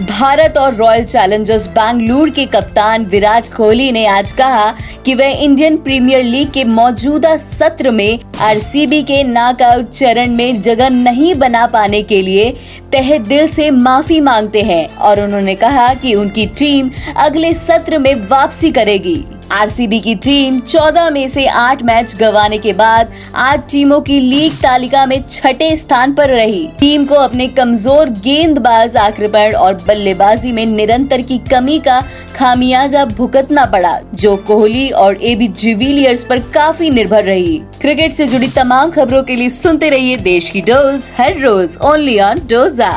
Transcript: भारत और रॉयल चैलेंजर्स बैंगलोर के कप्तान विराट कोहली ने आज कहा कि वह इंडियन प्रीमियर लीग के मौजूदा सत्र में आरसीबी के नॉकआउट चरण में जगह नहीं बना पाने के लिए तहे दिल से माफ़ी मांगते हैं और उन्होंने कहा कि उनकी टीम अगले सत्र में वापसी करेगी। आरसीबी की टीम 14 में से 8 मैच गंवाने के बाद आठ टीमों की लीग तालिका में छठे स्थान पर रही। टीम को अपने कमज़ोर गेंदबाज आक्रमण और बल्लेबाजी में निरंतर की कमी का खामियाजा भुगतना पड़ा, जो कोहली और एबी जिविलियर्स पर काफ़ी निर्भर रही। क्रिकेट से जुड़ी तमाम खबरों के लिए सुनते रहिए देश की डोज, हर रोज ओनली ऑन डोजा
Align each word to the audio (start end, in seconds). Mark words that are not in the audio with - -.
भारत 0.00 0.56
और 0.58 0.74
रॉयल 0.74 1.04
चैलेंजर्स 1.04 1.66
बैंगलोर 1.68 2.30
के 2.30 2.44
कप्तान 2.46 3.04
विराट 3.04 3.46
कोहली 3.52 3.90
ने 3.92 4.04
आज 4.06 4.32
कहा 4.32 4.70
कि 5.04 5.14
वह 5.14 5.42
इंडियन 5.44 5.76
प्रीमियर 5.76 6.22
लीग 6.24 6.50
के 6.50 6.64
मौजूदा 6.64 7.36
सत्र 7.36 7.90
में 7.90 8.18
आरसीबी 8.40 9.02
के 9.02 9.22
नॉकआउट 9.22 9.90
चरण 9.90 10.30
में 10.36 10.62
जगह 10.62 10.88
नहीं 10.88 11.34
बना 11.34 11.66
पाने 11.66 12.02
के 12.02 12.20
लिए 12.22 12.50
तहे 12.92 13.18
दिल 13.18 13.48
से 13.48 13.70
माफ़ी 13.70 14.20
मांगते 14.20 14.62
हैं 14.62 14.86
और 14.98 15.20
उन्होंने 15.20 15.54
कहा 15.54 15.92
कि 15.94 16.14
उनकी 16.14 16.46
टीम 16.58 16.90
अगले 17.16 17.52
सत्र 17.54 17.98
में 17.98 18.14
वापसी 18.28 18.70
करेगी। 18.70 19.24
आरसीबी 19.52 19.98
की 20.00 20.14
टीम 20.14 20.58
14 20.62 21.10
में 21.10 21.28
से 21.28 21.46
8 21.50 21.82
मैच 21.82 22.14
गंवाने 22.16 22.58
के 22.58 22.72
बाद 22.72 23.12
आठ 23.36 23.70
टीमों 23.70 24.00
की 24.00 24.18
लीग 24.20 24.52
तालिका 24.52 25.04
में 25.06 25.22
छठे 25.28 25.74
स्थान 25.76 26.12
पर 26.14 26.30
रही। 26.30 26.66
टीम 26.80 27.04
को 27.06 27.14
अपने 27.14 27.46
कमज़ोर 27.48 28.10
गेंदबाज 28.20 28.96
आक्रमण 28.98 29.54
और 29.56 29.74
बल्लेबाजी 29.88 30.52
में 30.52 30.64
निरंतर 30.66 31.22
की 31.22 31.38
कमी 31.50 31.78
का 31.78 32.00
खामियाजा 32.34 33.04
भुगतना 33.06 33.64
पड़ा, 33.66 33.98
जो 34.14 34.36
कोहली 34.38 34.88
और 34.90 35.22
एबी 35.22 35.48
जिविलियर्स 35.48 36.24
पर 36.24 36.40
काफ़ी 36.50 36.90
निर्भर 36.90 37.24
रही। 37.24 37.58
क्रिकेट 37.80 38.12
से 38.14 38.26
जुड़ी 38.26 38.48
तमाम 38.50 38.90
खबरों 38.90 39.22
के 39.22 39.36
लिए 39.36 39.48
सुनते 39.50 39.88
रहिए 39.90 40.16
देश 40.18 40.50
की 40.50 40.60
डोज, 40.62 41.10
हर 41.18 41.38
रोज 41.38 41.76
ओनली 41.84 42.18
ऑन 42.20 42.46
डोजा 42.50 42.90